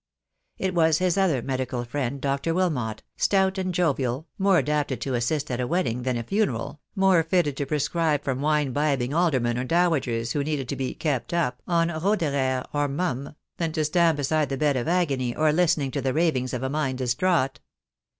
[0.57, 2.55] It was his other medical friend, Dr.
[2.55, 7.21] Wilmot, stout and jovial, more adapted to assist at a wedding than a funeral, more
[7.21, 11.61] fitted to prescribe for wine bibbing aldermen or dowagers who needed to be "kept up"
[11.67, 16.01] on Roederer or Mumra, than to stand beside the bed of agony, or listening to
[16.01, 17.59] the ravings of a mind distraught.